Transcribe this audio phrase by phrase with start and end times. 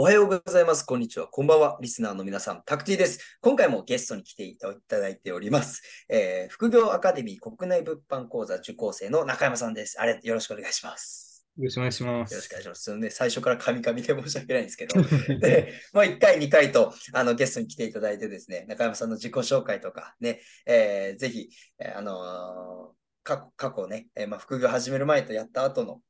[0.00, 0.82] おはようございます。
[0.82, 1.26] こんにちは。
[1.26, 1.76] こんばんは。
[1.82, 3.36] リスナーの皆さん、タクティです。
[3.42, 5.82] 今回もゲストに来ていただいております。
[6.08, 10.00] えー、副業アカデミー国内物販講座受講生の中山さんです。
[10.00, 11.44] あれ、よろしくお願いします。
[11.58, 12.32] よろしくお願いします。
[12.32, 12.96] よろしくお願いします。
[12.96, 15.02] ね、最初からカミカミで申し訳ないんですけど、
[15.38, 26.00] で、まあ、1回、2回とあのゲストに来ていただいてですね、中山さんの自己紹介とかね、えー、ぜひ、えー、あのー、過去過去ね、えーまあ、副業始める前とやった後の、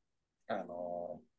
[0.46, 1.29] あのー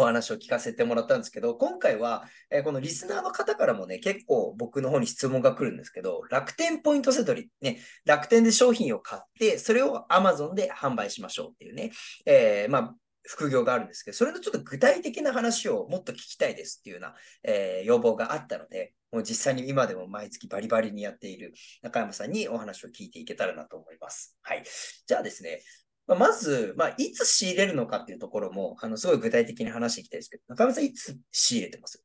[0.00, 11.90] お話を聞かせてもらったんですけど、今回は、えー、このリスナーの方からもね、結構僕の方に質問が来るんですけど、楽天ポイントセトリ、ね、楽天で商品を買って、それを Amazon で販売しましょうっていうね、
[12.26, 12.94] えー、まあ、
[13.28, 21.52] 副業があるんですけど、それのちょっと具体的な話をもっと聞きたいですっていうような、えー、要望があったので、もう実際に今でも毎月バリバリにやっている
[21.82, 24.36] 中山さんにお話を聞いていけたらなと思います。
[24.42, 24.64] はい。
[25.06, 25.60] じゃあですね、
[26.08, 32.02] まあ、まず、まあ、いつ仕入れるのかっていうところも、あの、すごい具体的に話していきたいですけど、中山さん、いつ仕入れてます？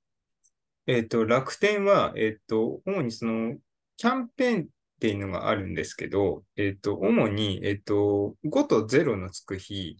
[0.86, 3.56] えっ、と、楽天は、えっ、と、主にその、
[3.96, 4.66] キャンペーンっ
[5.00, 9.96] ていうのがあるんですけど、えっ、と、主に、えっ、と、5と0のつく日、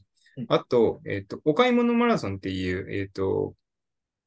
[0.50, 3.56] あと、えっ、と、お買い物マラソンっていう、えっ、と、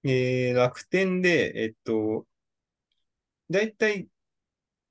[0.05, 2.27] えー、楽天で、えっ、と、
[3.51, 4.09] だいたい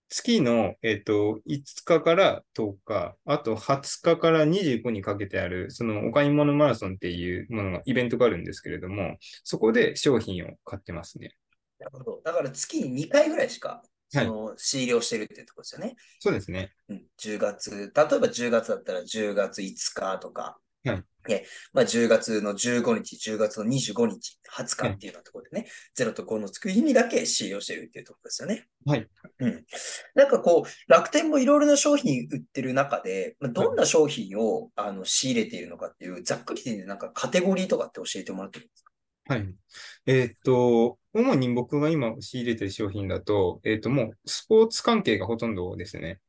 [0.09, 11.35] 月の、えっ、と、5日から10日、あと20日から25にかけてある、そのお買い物マラソンっていうものが、イベントがあるんですけれども、そこで商品を買ってますね。
[11.79, 12.21] なるほど。
[12.23, 15.95] だから月に2回ぐらいしか、その、仕入れをしてるっていうところですよね。
[16.19, 16.73] そうですね。
[16.87, 17.03] うん。
[17.17, 21.03] 10月、例えば10月だったら10月5日とか、はい。
[21.27, 28.67] ね、まあ、10月の15日、10月の25日、20日っていうようなところでね、0と5のつく日にだけ使用しているっていうところですよね。
[28.85, 29.07] はい。
[29.39, 29.65] うん。
[30.13, 38.91] なんかこう、楽天もいろいろな商品売ってる中で、まあ、どんな商品を、あの仕入れているのかっていう、ざっくりでなんかカテゴリーとかって教えてもらっていいですか？
[39.27, 39.55] はい。
[40.05, 46.19] えー、っと、主に僕が今仕入れてる商品だと、えー、っと、もうスポーツ関係がほとんどですね。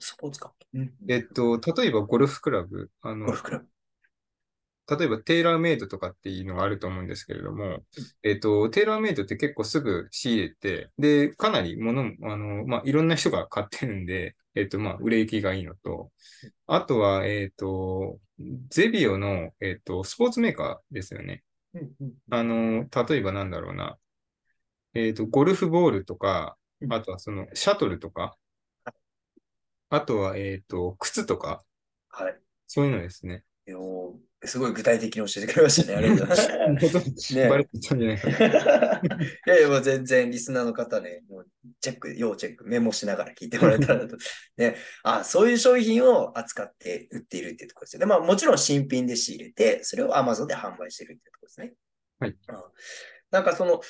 [0.00, 2.90] スポーツ関係、うん、えー、っと、例えばゴルフクラブ。
[3.02, 3.66] あの、ゴルフクラブ。
[4.88, 7.80] 例えばテーラーメイドとかっていうのがあると思うんですけれども、
[8.22, 16.12] えっ、と、テーラーメイドって結構すぐ仕入れて、で、かなり物、あの、まあ、いろんな人が買ってるんで、えっ、と、まあ、売れ行きがいいのと、
[16.66, 18.20] あとは、えっ、と、
[18.68, 21.42] ゼビオの、えっ、と、スポーツメーカーですよね。
[22.30, 23.98] あの、例えばなんだろうな、
[24.94, 26.56] えっ、と、ゴルフボールとか、
[26.90, 28.36] あとはその、シャトルとか、
[29.88, 31.64] あとは、えっ、と、靴とか、
[32.08, 32.38] はい。
[32.66, 33.44] そういうのですね。
[34.46, 35.96] すごい具体的に教えてくれましたね。
[35.96, 36.48] ありがとうござい
[36.80, 37.34] ます。
[37.34, 38.36] ね、バレてたんじゃないかな。
[38.38, 41.46] いやいや、もう全然リスナーの方ね、もう
[41.80, 44.16] チェック、要チェック、メモしながら聞いてもらえたらと。
[44.56, 48.06] ね、あそういう商品を扱って売っているっていうところですよね。
[48.06, 51.74] まあもちろん新品で仕入れて、それを Amazon で販売しているっていうところですね。
[52.18, 52.30] はい。
[52.30, 52.36] うん、
[53.30, 53.80] なんかその、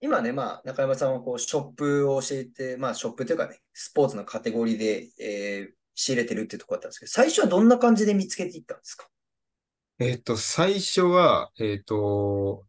[0.00, 9.08] 今ね、まあ、中山さんはこうショップを教えて、まあ、ショップというかね、スポーツのカテゴリーで、えー、仕入れてるっていうところだったんですけど、最初はどんな感じで見つけていったんですか？
[9.98, 12.66] えっと、最初は、えっと、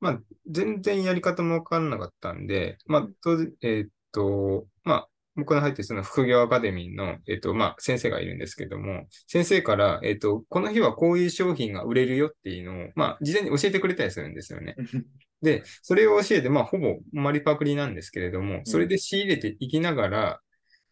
[0.00, 14.78] まあ、全然やり方もわかんなかったんで、まあ、と、えっと、まあ、僕の入ってその副業アカデミーの、えっと、まあ、先生がいるんですけども、先生から、えっと、この日はこういう商品が売れるよっていうのを、まあ、事前に教えてくれたりするんですよね。
[15.42, 20.40] で、それを教えて、まあ、ほぼマリパクリなんですけれども、それで仕入れていきながら、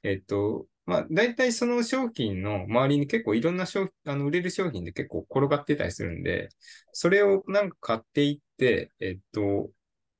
[0.02, 6.48] えっと、まあ、大体その商品の周りに結構いろんな商品、あの、売れる商品で結構転がってたりするんで、
[6.92, 9.71] それをなんか買っていって、えっと、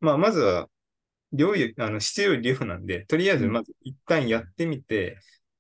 [0.01, 0.69] まあ、まずは、
[1.33, 5.19] 量よあの、質より量なんで、とりあえずまず一旦やってみて、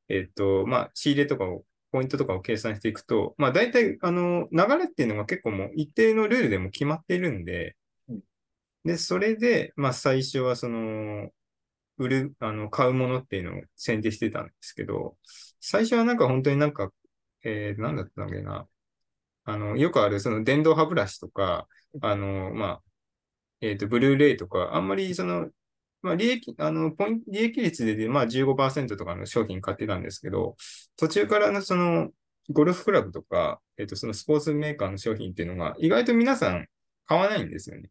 [0.08, 7.76] えっと、まあ、仕入れとかを、ポイントとかを計算していくと、まあ、大体、あの、流れっていうのが結構もう一定のルールでも決まっているんで、
[8.84, 11.30] で、それで、まあ、最初はその、
[11.98, 15.16] 売る、あの、買うものっていうのを選定してたんですけど、
[15.60, 16.90] 最初はなんか本当になんか、
[17.44, 18.66] えー、なんだったんだっけな。
[19.44, 21.68] あの、よくあるその電動歯ブラシとか、
[22.02, 22.82] あの、まあ、
[23.60, 25.48] えっ、ー、と、ブルーレイとか、あんまりその、
[26.02, 30.56] まあ、利益、あの、ポイント、利益率で、まあ15%とかの商品買ってたんですけど、
[30.96, 32.10] 途中からのその、
[32.50, 36.66] ゴルフクラブとか、えっ、ー、と、そのスポーツメーカーの商品っていうのが、意外と皆さん、
[37.06, 37.90] 買わないんですよね。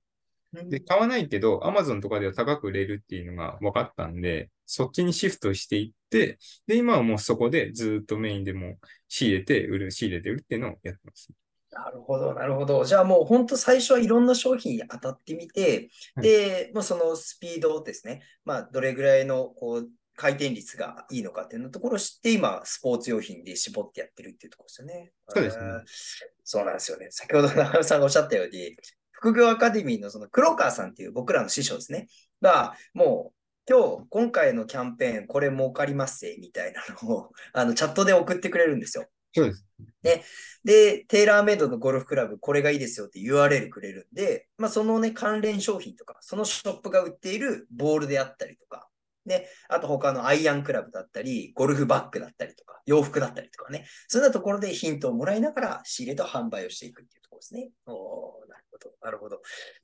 [0.70, 6.38] で、買わないけど、Amazon とかでは高く売れるっていうのが分かったんで、そっちにシフトしていって、
[6.68, 11.30] で、今はもうそこでずっとメインでも仕入れて売る、仕入れて売るっていうのをやってます。
[11.72, 12.86] なるほど、なるほど。
[12.86, 18.24] じゃあもう本当最初はいろんな商品に当たってみて、はい、で、まあ、そのスピードですね。
[18.46, 25.12] まあ、どれぐらいのこう回転率がいいのかっていうのところを知って、今、スポーツ用品で絞ってやってるっていうところですよね。
[25.28, 25.64] そうですね。
[26.44, 27.08] そうなんですよね。
[27.12, 28.78] 先ほど中野さんがおっしゃったように、
[29.26, 32.08] 副業アカデミーのその黒川さんっていう僕らの師匠ですね。
[32.44, 39.08] が、もう、今日、今回のキャンペーン、これ儲かりますせ、みたいなのを、 あの、チャットで送ってくれるんですよ。
[39.34, 39.66] そうです。
[40.04, 40.24] ね。
[40.64, 48.88] で、テーラーメイドのゴルフクラブ、これがいいですよって URL くれるんで、まあ、そのね、関連商品とか、そのショップが売っているボールであったりとか、
[49.26, 57.70] で、あと他のアイアンクラブだったり、ゴルフバッグだったりとか、洋服だったりとかね、そんなところでヒントをもらいながら仕入れと販売をしていくっていうですね。
[57.86, 59.36] おなるほど、なるほど。
[59.36, 59.44] だか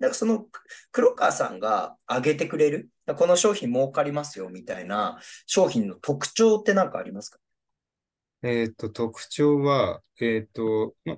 [0.10, 0.48] らその
[0.92, 7.38] 黒川さんが挙げてくれる、この商品儲かりますよみたいな商品の特徴って何かありますか？
[8.44, 11.18] えっと、特徴は、えっと、ま、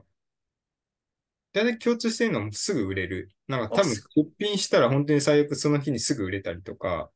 [1.53, 3.29] 大体共通してるのもすぐ売れる。
[3.47, 7.11] なんか多分出品したら本当に最悪その日にすぐ売れたりとか。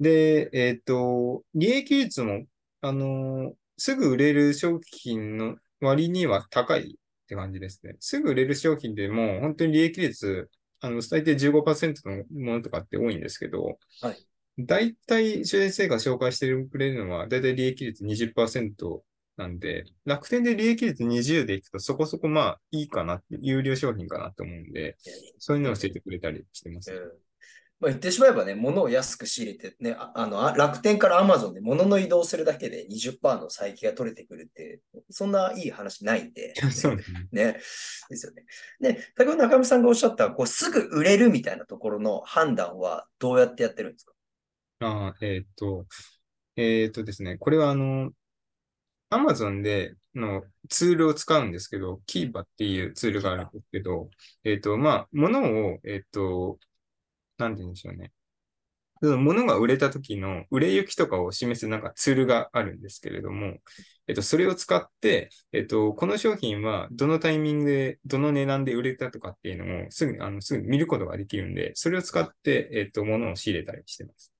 [0.00, 2.44] で、えっ、と、利益率も、
[2.80, 6.98] あのー、すぐ売れる商品の割には高い
[7.30, 7.94] って感じですね。
[8.00, 10.50] すぐ売れる商品でも本当に利益率、
[10.80, 14.26] あの、最低15%のものとかって多いんですけど、はい。
[14.58, 19.04] 大体、先生が紹介してくれるのは、大体利益率20%
[19.36, 24.96] なんで、楽天で利益率20でいくとそこそこまあいいかなって、有料商品かなと思うんで、
[25.38, 26.92] そういうのを教えてくれたりしてます。
[26.92, 27.29] うん
[27.80, 36.54] まあ、言ってしまえばね、物を安く仕入れてね、あの楽天からアマゾンで物の移動するだけで20%の差益が取れてくるって、そんないい話ないんで。
[36.70, 37.28] そうですね。
[37.32, 37.60] ね。
[38.10, 38.44] ですよね。
[38.80, 44.12] で、先ほど中見さんがおっしゃった、こうすぐ売れるみたいなところの判断はどうやってやってるんですか？
[44.80, 45.86] あえっ、ー、と、
[46.56, 48.10] えっ、ー、とですね、これはあの、
[49.08, 54.10] アマゾンでのツールを使うんですけど、キーパっていうツールがあるんですけど、
[54.44, 56.58] えっ、ー、と、まあ、物を、えっ、ー、と、
[57.40, 58.12] なんて言うんでしょうね。
[59.02, 63.56] 物が売れた時の売れ行きとかを示すなんかツールがあるんですけれども、
[64.06, 74.34] えっと、それを使って、えっと、この商品はどのタイミングで、どの値段で売れたとかっていうのをすぐ、あの、すぐ見ることができるんで、それを使って、えっと、物を仕入れたりしてます。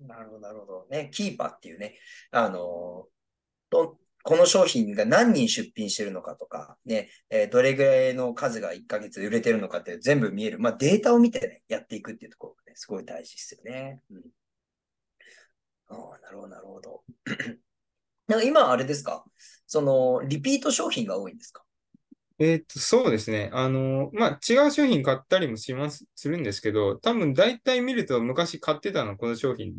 [0.00, 0.86] なるほど、なるほど。
[0.90, 1.98] ね、キーパーっていうね、
[2.30, 3.06] あの、
[3.68, 10.58] ど、この商品が何人出品してるのかとか、ね、えー、どれぐらいの数が1ヶ月売れてるのかって全部見える。
[10.58, 14.00] まあデータを見てね、やっていくっていうところがね、すごい大事ですよね。
[14.10, 14.22] うん。
[15.90, 17.02] ああ、なるほど、なるほど。
[18.26, 19.24] なんか今あれですか？
[19.66, 21.62] その、リピート商品が多いんですか？
[22.38, 23.50] えっと、そうですね。
[23.52, 29.74] あの、まあ、違う商品買ったりもします、するんですけど、多分大体見ると昔買ってたのこの商品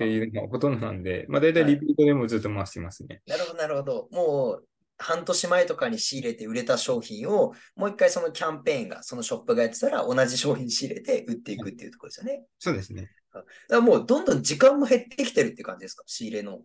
[0.00, 3.20] っていうのがほとんどなんで、まあ大体リピートでもずっと回してますね。
[3.26, 4.08] なるほど、なるほど。
[4.12, 4.64] もう、
[4.96, 12.44] 半年前とかに仕入れて売れた商品を、もう一回そのキャンペーンが、そのショップがやってたら、同じ商品仕入れて売っていくっていうところですよね。
[12.58, 13.10] そうですね。
[13.32, 16.02] だからもうどんどん時間も減ってきてるって感じですか？
[16.06, 16.60] 仕入れの。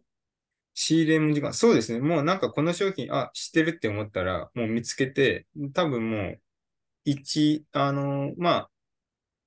[0.74, 2.00] 仕入れも時間、そうですね。
[2.00, 6.40] もうなんかこの商品、あ、知ってるって思ったら、もう見つけて、多分もう、
[7.06, 8.70] 1、あのまあ、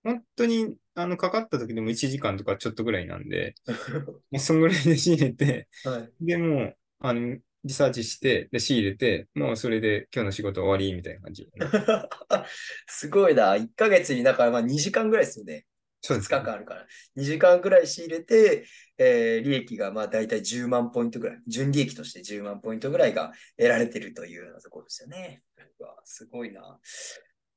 [0.08, 3.54] 本当にあの、かかった時でも1時間とかちょっとぐらいなんで、
[4.38, 11.48] そんぐらいで仕入れて、はい、で、もう、あの、リサーチして、で、仕入れて、もうそれで今日の仕事終わりみたいな感じ。
[12.88, 13.56] すごいな。
[13.56, 15.66] 1ヶ月にだからまあ2時間ぐらいですよね。
[16.00, 16.36] そうです、ね。
[16.36, 16.86] 2日間あるから。
[17.16, 18.64] 2時間ぐらい仕入れて、
[18.96, 25.42] えー、利益がまあ大体10万ポイントぐらい、純利益として10万ポイントぐらいが得られてるというようなところですよね。
[26.04, 26.80] すごいな。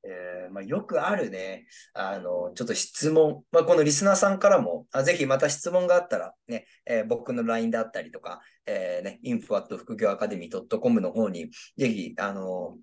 [0.04, 12.76] えーまあ、よくあるね、あの、ちょっと質問、まあ、このリスナーさんからも、あぜひまた質問があったら、ね、えー、僕の LINE だったりとか、えー、ね、info@ 副業アカデミー .com の方に、ぜひ、あの、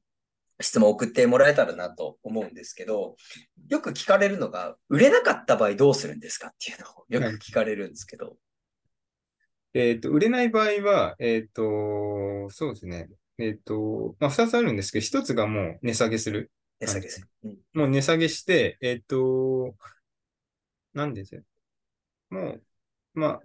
[0.62, 3.16] 質問送ってもらえたらなと思うんですけど、
[3.70, 8.38] よく聞かれるのが、売れなかった場合どうするんですかっていうのをよく聞かれるんですけど。
[9.74, 13.08] えっ、と、売れない場合は、えっ、ー、と、そうですね。
[13.38, 16.52] えっ、ー、と、まあ、二つあるんですけど、一つがもう値下げする。
[16.80, 17.28] 値下げする。
[17.44, 19.76] うん、もう値下げして、えっ、ー、と、
[20.94, 21.42] なんですよ。
[22.30, 22.64] もう、
[23.14, 23.40] ま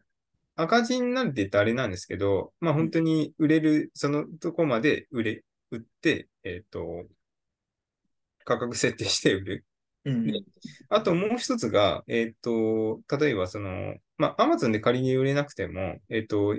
[0.56, 7.06] あ、赤字になるって言ったらあれなんですけど、まあ本当に売れる、そのとこまで売れ、売って、えっ、ー、と、
[8.44, 9.64] 価格設定して売る。
[10.04, 10.32] うん、
[10.90, 16.54] あともう一つが、えっ、ー、と、例えばその、まあ、アマゾンで仮に売れなくても、えっ、ー、と、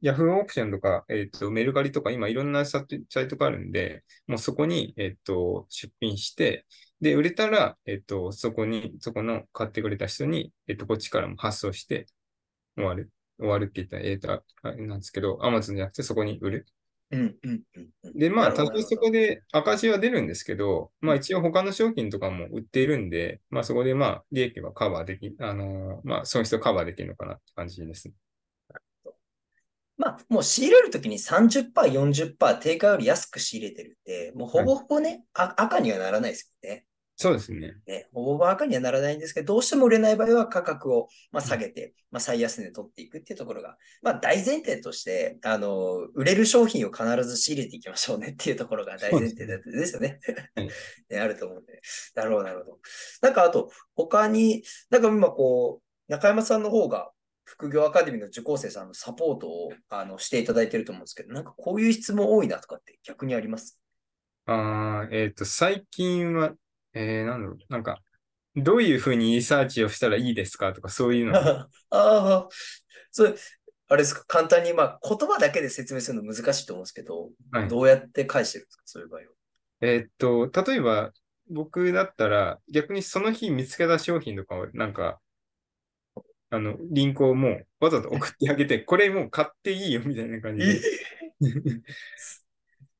[0.00, 6.66] ヤフーオークションとか、えっ、ー、と、メルカリとか、今いろんなサイトがあるんで、もうそこに、えっ、ー、と、出品して、
[7.00, 12.06] で、売れたら、えっと、そこに、そこの買ってくれた人に、えっと、こっちからも発送して
[12.76, 13.10] 終わる。
[13.38, 16.66] 終わるって言ったら、えっと、ああれなんですけど、アマゾンじゃなくてそこに売る。
[17.10, 18.18] うんうんうんうん。
[18.18, 28.14] で、まあ、なるほど多少そこで赤字は出るんですけど、まあ一応他の商品とかも売っているんで、まあそこでまあ利益はカバーでき、あのーまあ損失をカバーできるのかなって感じですね。
[29.96, 36.84] まあ、もう仕入れるときに30%、40%定価より安く仕入れてるんで、もうほぼほぼね、あ赤にはならないですよね。
[37.16, 37.74] そうですね。
[37.86, 50.18] ね、ほぼほぼ赤にはならないんですけど、どうしても売れない場合は価格を、まあ、下げて、まあ、最安値で取っていくっていうところが、まあ、大前提として、あの、売れる商品を必ず仕入れていきましょうねっていうところが大前提でですよね。
[50.56, 50.68] はい
[51.08, 51.80] ねあると思うんで。
[52.16, 52.78] なるほど、なるほど。
[53.22, 57.10] なんかあと、他に、なんか今こう、中山さんの方が、
[57.44, 63.78] 副業アカデミーの受講生さんのサポートをあのしていただいてると思うんですけど、なんかこういう質問多いなとかって逆にあります？
[64.46, 66.52] あーえっと、最近は、
[66.92, 68.00] えー、なんだろう、なんか、
[68.56, 71.38] どういうふうにリサーチをしたらいいですかとか、そういうの。
[71.38, 72.48] ああ、
[73.10, 73.34] それ、
[73.88, 79.26] あれですか、簡単に、まあ、言葉だけで説明するの難しいと思うんですけど、はいどうやって返してるんですか、そういう場合は？
[79.80, 81.12] えーっと、例えば、
[81.50, 85.20] 僕だったら、逆にその日見つけた商品とかを、なんか、
[86.54, 90.80] あの、リンクをもうわざと送ってあげて、 これもう買っていいよみたいな感じで。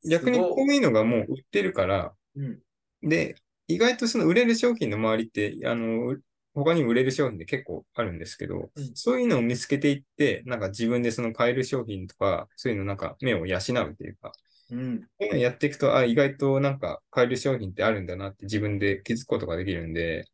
[0.07, 2.61] 逆にこういうのがもう売ってるから、うん、
[3.03, 3.37] で、
[3.69, 6.19] 意外とその売れる商品の周りって、あの、
[6.53, 8.91] 他にも売れる商品って結構あるんですけど、うん。
[8.95, 14.33] そういうのを見つけていって、なんか自分でその買える商品とか、そういうのなんか目を養うっていうか、
[14.71, 20.27] うん、そういうのやっていくと、あ、意外となんか買える商品ってあるんだなって自分で気づくことができるんで、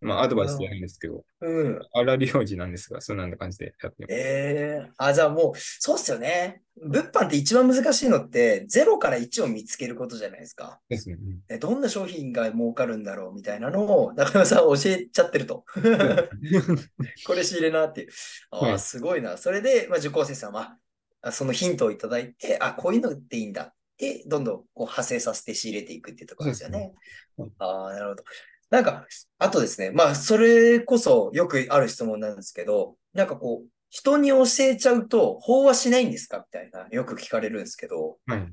[0.00, 1.80] まあアドバイスじゃないんですけど、うん。
[1.92, 4.14] 荒療治なんですが、そんな感じでやってます。
[4.14, 6.62] ええあ、じゃあもう、そうっすよね。
[6.82, 10.80] 物販って一番難しいのって、0から1を見つけることじゃないですか。
[10.88, 11.16] ですね。
[11.20, 15.64] うんえどんな商品が儲かるんだろうみたいなのを中山さん教えちゃってると。
[17.26, 18.08] これ仕入れなっていう。
[18.52, 19.36] ああ、はいすごいな。
[19.36, 20.78] それで、まあ、受講生さんは、
[21.22, 26.94] あそのヒントをいただいて、あ、こういうのっていいんだって、どんどんこう派生させて仕入れていくっていうところですよね。
[27.36, 28.24] ねああ、なるほど。
[28.70, 29.06] なんか、
[29.38, 38.48] あとですね、まあ、それこそよくある質問なんですけど、なんかこう、人に教えちゃうと、飽和しないんですかみたいな、よく聞かれるんですけど、はい。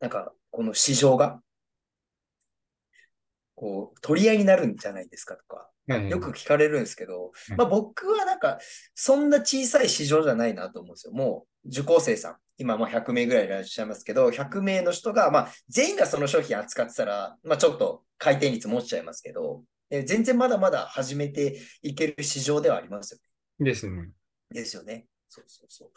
[0.00, 1.40] なんか、この市場が、
[3.54, 5.61] こう、取り合いになるんじゃないですかとか、はい。
[5.86, 8.58] よく聞かれるんですけど、うんまあ僕はなんか、
[8.94, 11.12] そんな小さい市場じゃないなと思うんですよ。
[11.12, 23.18] もう、受講生さん、今もう100名ぐらいいらっしゃいますけど、100名の人が、まあ、全員がその商品扱ってたら、まあちょっと回転率持っちゃいますけど、え全然まだまだ始めていける市場ではありますよ
[23.58, 23.66] ね。
[23.66, 24.08] ですね。
[24.50, 25.06] ですよね。
[25.28, 25.90] そうそうそう。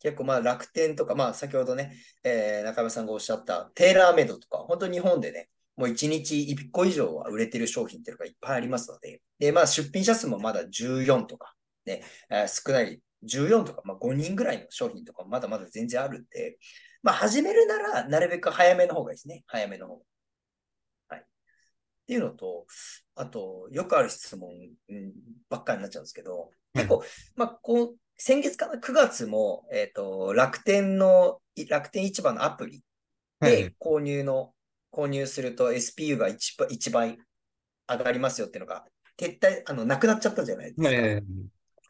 [0.00, 5.48] 結構まあ楽天とか、まあ先ほどね、えー中山さんがおっしゃったテーラーメイドとか、本当に日本でね、
[5.80, 11.54] もう1日1個以上は売れてる商品っていうのがいっぱいありますので、で、まあ出品者数もまだ14とか、
[11.86, 16.58] ね、えー少ない14とか、まあ5人ぐらいの商品とかもまだまだ全然あるんで、
[17.02, 19.42] まあ始めるならなるべく早めの方がいいですね。
[19.46, 20.02] 早めの方が。
[21.08, 21.20] はい。
[21.20, 21.24] っ
[22.06, 22.66] ていうのと、
[23.14, 24.50] あと、よくある質問
[24.88, 25.12] うん
[25.48, 27.02] ばっかりになっちゃうんですけど、結構、
[27.36, 32.84] まあ、こう、先月かな、9月も、えっ、と、楽天の、い楽天市場のアプリ
[33.40, 33.74] はいで。
[33.80, 34.52] 購入の、
[34.92, 37.18] 購入すると SPU が 1, 倍1倍
[37.88, 38.84] 上がりますよっていうのが、
[39.18, 40.88] 撤退、あの、なくなっちゃったじゃないですか。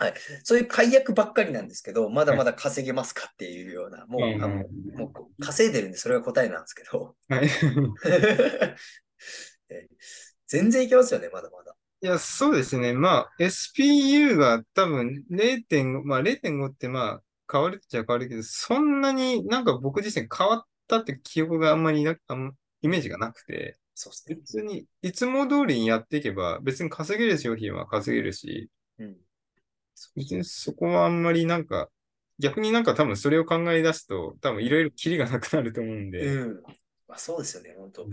[0.00, 0.14] はい。
[0.44, 4.64] そういう解約ばっかりなんですけど、まだまだ稼げますかっていうような、もう、うんあの
[4.96, 7.16] もう稼いでるんで、それが答えなんですけど。
[7.28, 7.48] はい。
[9.68, 9.88] え
[10.46, 11.76] 全然いけますよね、まだまだ。
[12.02, 12.94] いや、そうですね。
[12.94, 24.36] まあ、SPU が多分0.5、まあ0.5ってまあ変わるっちゃ変わるけど、そんなになんか僕自身変わったって記憶があんまりなあんイメージがなくて、そうですね。
[24.36, 29.16] 別にいつも通りにやっていけば別に稼げる商品は稼げるし、うん。
[30.16, 31.88] 別にそこはあんまりなんか、
[32.38, 36.62] 逆になんか多分それを考え出すと多分いろいろキリがなくなると思うんで、うん。
[37.06, 38.04] まあ、そうですよね、本当。
[38.04, 38.12] うん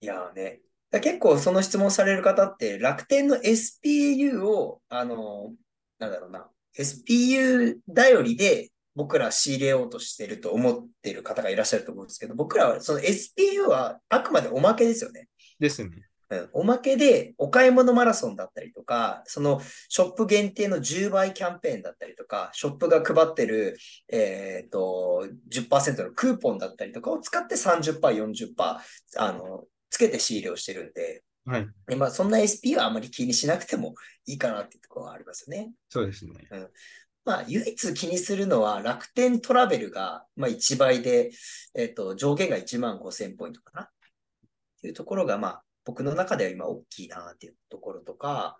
[0.00, 0.60] いやーね。
[0.90, 5.54] だ結構その質問される方って楽天の SPU を、あのー
[5.98, 15.28] なんだろうな、SPU 頼りで僕ら仕入れようとしてると思ってる方がいらっしゃると思うんですけど、僕らはその SPU はあくまでおまけですよね。
[15.58, 15.90] ですね。
[16.30, 23.76] うん、おまけでお買い物マラソンだったりとか、そのショップ限定の10倍キャンペーンだったりとか、ショップが配ってる、
[24.08, 28.54] えっ、と、10%のクーポンだったりとかを使って30%、40%、
[29.18, 31.68] あの、つけて仕入れをしてるんで、はい。
[31.86, 33.94] でまあ、そんな SP はあまり気にしなくても
[34.26, 35.72] いいかなっていうところはありますね。
[35.90, 36.32] そうですね。
[37.24, 41.30] まあ、唯一気にするのは楽天トラベルが、まあ、1倍で、
[41.74, 43.82] えっ、と、上限が1万5000ポイントかな。
[43.84, 43.88] っ
[44.82, 48.56] ていうところが、まあ、僕の中では今大きいなっていうところとか、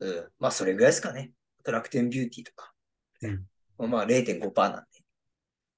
[0.00, 1.32] うん、まあそれぐらいですかね。
[1.64, 2.72] 楽天ビューティーとか。
[3.78, 5.04] うん、まあ0.5%なんで。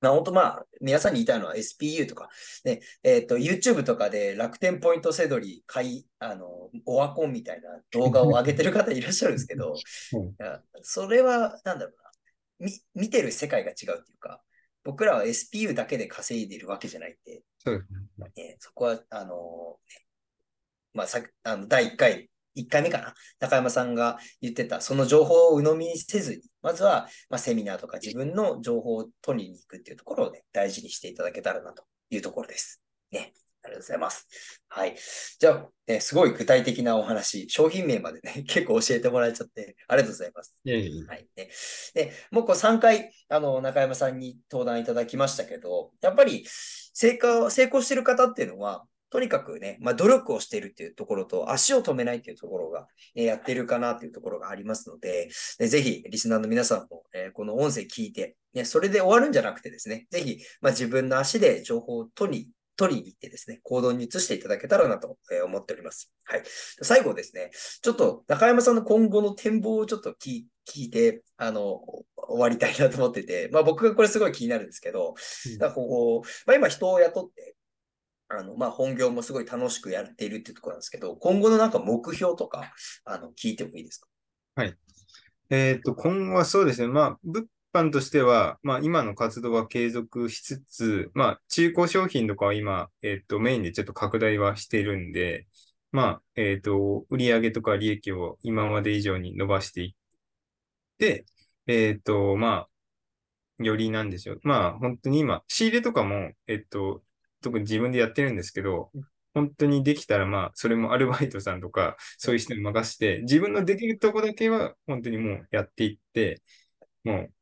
[0.01, 2.29] まあ本当まあ、皆さんに言いたいのは SPU とか、
[2.65, 9.75] ね、えっ、ー、と、YouTube とかで楽天ポイントセドリ買い、あの、オワコンみたいな動画を上げてる方いらっしゃるんですけど、
[10.13, 10.37] うん、
[10.83, 12.06] それは、なんだろうな、み、
[12.95, 14.43] 見てる世界が違うっていうか、
[14.85, 17.85] 僕らは SPU だけで稼いでるわけじゃないんで、そう
[18.37, 19.79] ね、そこは、あの、
[20.95, 32.81] まあ、さあの第1回1回目かな、中山さんが言ってた、その情報を鵜呑みにせずに、まずは、まあ、セミナーとか自分の情報を取りに行くっていうところをね、大事にしていただけたらなというところです。
[33.13, 33.33] ね。
[33.67, 34.29] ありがとうございます。
[34.69, 34.97] はい。
[35.41, 40.57] じゃあ、ね、すごい具体的なお話、商品名までね、 結構教えてもらえちゃって、ありがとうございます。
[40.65, 41.51] いやいやはいね、
[41.95, 46.47] で、もうこう3回、あの、中山さんに登壇いただきましたけど、やっぱり、
[46.95, 55.29] 成功、成功してる方っていうのは、とにかくね、まあ、努力をしているっていうところと、足を止めないっていうところが、えやってるかなっていうところがありますので、
[55.61, 66.13] ね、ぜひ、リスナーの皆さんも、えこの音声聞いて、ね、それで終わるんじゃなくてですね、ぜひ、まあ、自分の足で情報を取り、取りに行ってですね、行動に移していただけたらなと思っております。
[66.25, 66.43] はい。
[66.83, 67.51] 最後ですね、
[67.83, 71.81] ちょっと中山さんの今後の展望をちょっと聞いて、あの、
[72.17, 75.15] 終わりたいなと思ってて、まあ僕がこれすごい気になるんですけど、
[75.59, 77.57] だこう、まあ今人を雇って、
[78.29, 82.73] あの、まあ、本業もすごい楽しくやっているっていうところなんですけど、今後のなんか目標とか、
[83.05, 84.09] あの、聞いてもいいですか？
[84.57, 84.77] はい。
[85.51, 86.89] えっ、ー、と、今後はそうですね。
[86.89, 95.47] まあ、物販としては、まあ、今の活動は継続しつつ、まあ、中古商品とかは今、えっ、と、メインでちょっと拡大はしてるんで、
[95.93, 99.95] まあ、えっ、と、売上とか利益を今まで以上に伸ばしていっ
[100.99, 101.27] て、
[101.67, 102.67] えっ、と、ま
[103.59, 104.41] あ、よりなんでしょう。
[104.43, 107.03] まあ、本当に今、仕入れとかも、えっと、
[107.43, 108.91] 特に自分でやってるんですけど、
[109.35, 116.43] 本当にできたら、まあ、それもアルバイトさんとか、そういう人に任せて、自分のできるとこだけは、本当にもうやっていって、
[117.05, 117.33] もう、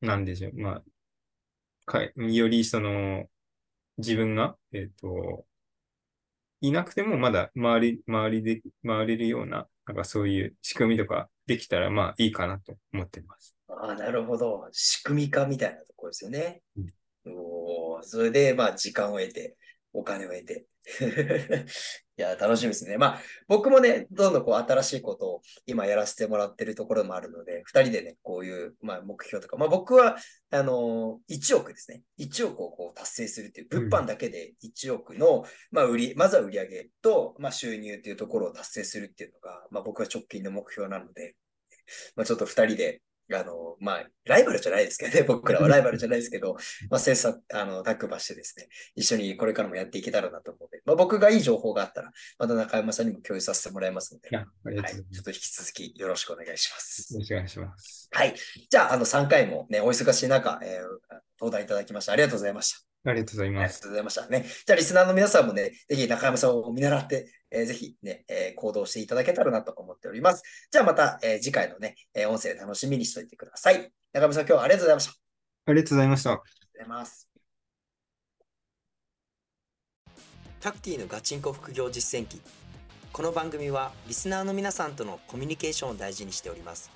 [0.00, 0.82] なんでしょう、まあ、
[1.86, 3.26] かよりその、
[3.98, 5.44] 自分が、えっ、ー、と、
[6.60, 13.56] いなくてもまだ周り、周りで回れるような、なんかそういう仕組みとかできたら、まあいいかなと思ってます。
[13.68, 14.68] ああ、なるほど。
[14.72, 16.62] 仕組み化みたいなところですよね。
[16.76, 16.86] うん
[17.30, 19.57] おそれで、まあ、時間を得て、
[19.98, 20.66] お金を得て。
[22.16, 22.96] いや、楽しみですね。
[22.98, 30.16] まあ、僕もね、どんどんこう新しいことを今やらせてもらってるところもあるので、二人でね、こういう、まあ、目標とか、まあ僕は、
[30.50, 32.02] あの、1億ですね。
[32.18, 41.36] 1億をこう達成するっていう、物販だけで1億の、うん、まあ売り、まずは売上と、まあ収入っていうところを達成するっていうのが、まあ僕は直近の目標なので、
[42.16, 43.02] まあちょっと二人で
[43.34, 46.54] あの、まあ、ライバルじゃないですけどね、 僕らはライバルじゃないですけど、
[46.90, 57.12] まあ、切磋、あの、タッグバしてですね、一緒にこれからもやっていけたらなと思うので、まあ、僕がいい情報があったら、また中山さんにも共有させてもらいますので、はい、ちょっと引き続きよろしくお願いします。
[57.12, 58.08] よろしくお願いします。
[58.12, 58.34] はい。
[58.70, 62.88] じゃあ、あの、3回もね、お忙しい中、えー、登壇いただきましてありがとうございました。
[63.10, 63.62] ありがとうございます。
[63.62, 64.44] ありがとうございましたね。
[64.66, 70.42] じゃあ、リスナーの皆さんもね、ぜひ中山さんを見習って、えー、ぜひね、えー、行動していただけたらなと思っております。
[70.70, 73.90] じゃあまた、えー、次回のね、え音声楽しみにしておいてください。
[74.12, 75.12] 中山さん、今日はありがとうございました。
[75.66, 76.30] ありがとうございました。
[76.30, 77.28] ありがとうございます。
[80.60, 82.40] タクティのガチンコ副業実践記。
[83.12, 86.90] この番組はリスナーの皆さんとのコミュニケーションを大事にしております。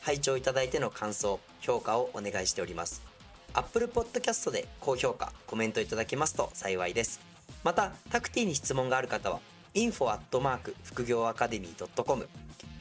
[0.00, 3.13] 拝聴いただいての感想、評価をお願いしております。
[3.54, 7.20] Apple Podcast で高評価、コメントいただけますと幸いです。
[7.62, 9.38] また、タクティに質問がある方は、
[9.74, 12.28] info アットマーク副業アカデミー .com